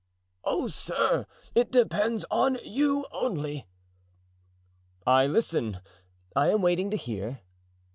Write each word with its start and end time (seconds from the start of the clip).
"Oh, 0.43 0.67
sir! 0.67 1.27
it 1.53 1.71
depends 1.71 2.25
on 2.31 2.57
you 2.63 3.05
only." 3.11 3.67
"I 5.05 5.27
listen—I 5.27 6.49
am 6.49 6.63
waiting 6.63 6.89
to 6.89 6.97
hear." 6.97 7.41